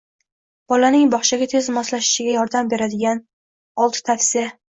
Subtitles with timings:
[0.71, 4.51] Bolaning bog‘chaga tez moslashishiga yordam beradiganoltitavsiya